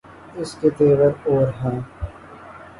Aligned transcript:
اس 0.35 0.53
کے 0.61 0.69
تیور 0.69 1.11
اور 1.25 1.47
ہیں۔ 1.61 1.79